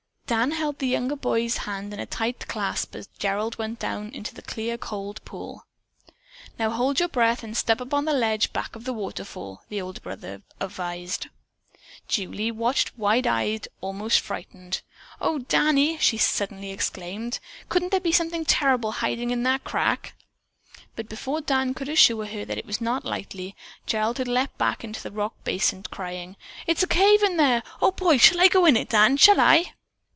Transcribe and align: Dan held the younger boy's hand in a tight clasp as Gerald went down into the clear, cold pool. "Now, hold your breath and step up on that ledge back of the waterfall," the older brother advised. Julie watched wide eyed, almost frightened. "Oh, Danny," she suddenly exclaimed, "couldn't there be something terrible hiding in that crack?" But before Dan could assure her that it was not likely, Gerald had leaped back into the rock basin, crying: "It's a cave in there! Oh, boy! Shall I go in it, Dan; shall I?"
Dan 0.31 0.51
held 0.51 0.79
the 0.79 0.87
younger 0.87 1.17
boy's 1.17 1.57
hand 1.67 1.93
in 1.93 1.99
a 1.99 2.05
tight 2.05 2.47
clasp 2.47 2.95
as 2.95 3.07
Gerald 3.19 3.57
went 3.57 3.79
down 3.79 4.11
into 4.13 4.33
the 4.33 4.41
clear, 4.41 4.77
cold 4.77 5.19
pool. 5.25 5.65
"Now, 6.57 6.69
hold 6.69 7.01
your 7.01 7.09
breath 7.09 7.43
and 7.43 7.57
step 7.57 7.81
up 7.81 7.93
on 7.93 8.05
that 8.05 8.15
ledge 8.15 8.53
back 8.53 8.73
of 8.73 8.85
the 8.85 8.93
waterfall," 8.93 9.63
the 9.67 9.81
older 9.81 9.99
brother 9.99 10.41
advised. 10.61 11.27
Julie 12.07 12.49
watched 12.49 12.97
wide 12.97 13.27
eyed, 13.27 13.67
almost 13.81 14.21
frightened. 14.21 14.79
"Oh, 15.19 15.39
Danny," 15.39 15.97
she 15.97 16.17
suddenly 16.17 16.71
exclaimed, 16.71 17.39
"couldn't 17.67 17.91
there 17.91 17.99
be 17.99 18.13
something 18.13 18.45
terrible 18.45 18.91
hiding 18.93 19.31
in 19.31 19.43
that 19.43 19.65
crack?" 19.65 20.13
But 20.95 21.09
before 21.09 21.41
Dan 21.41 21.73
could 21.73 21.89
assure 21.89 22.25
her 22.25 22.45
that 22.45 22.57
it 22.57 22.65
was 22.65 22.79
not 22.79 23.03
likely, 23.03 23.53
Gerald 23.85 24.17
had 24.17 24.29
leaped 24.29 24.57
back 24.57 24.85
into 24.85 25.03
the 25.03 25.11
rock 25.11 25.33
basin, 25.43 25.83
crying: 25.83 26.37
"It's 26.67 26.83
a 26.83 26.87
cave 26.87 27.21
in 27.21 27.35
there! 27.35 27.63
Oh, 27.81 27.91
boy! 27.91 28.15
Shall 28.17 28.39
I 28.39 28.47
go 28.47 28.63
in 28.65 28.77
it, 28.77 28.87
Dan; 28.87 29.17
shall 29.17 29.41
I?" 29.41 29.73